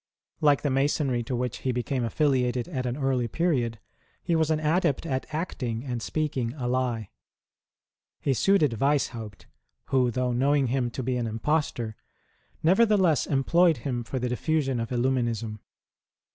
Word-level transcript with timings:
Like 0.39 0.63
the 0.63 0.71
Masonry 0.71 1.21
to 1.25 1.35
which 1.35 1.57
he 1.59 1.71
became 1.71 2.03
affiliated 2.03 2.67
at 2.67 2.87
an 2.87 2.97
early 2.97 3.27
period, 3.27 3.79
he 4.23 4.35
was 4.35 4.49
an 4.49 4.59
adept 4.59 5.05
at 5.05 5.31
acting 5.31 5.83
and 5.83 6.01
speaking 6.01 6.53
a 6.55 6.67
lie. 6.67 7.11
He 8.19 8.33
suited 8.33 8.79
Weishaupt, 8.79 9.45
who, 9.89 10.09
though 10.09 10.31
knowing 10.33 10.69
him 10.69 10.89
to 10.89 11.03
be 11.03 11.17
an 11.17 11.27
impostor, 11.27 11.95
nevertheless 12.63 13.27
employed 13.27 13.77
him 13.85 14.03
for 14.03 14.17
the 14.17 14.27
diffusion 14.27 14.79
of 14.79 14.89
Illuminism 14.89 15.59